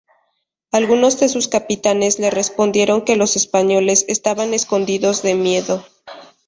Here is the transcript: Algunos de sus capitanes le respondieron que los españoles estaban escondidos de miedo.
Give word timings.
Algunos 0.71 1.19
de 1.19 1.29
sus 1.29 1.47
capitanes 1.47 2.17
le 2.17 2.31
respondieron 2.31 3.05
que 3.05 3.15
los 3.17 3.35
españoles 3.35 4.03
estaban 4.07 4.51
escondidos 4.55 5.21
de 5.21 5.35
miedo. 5.35 5.85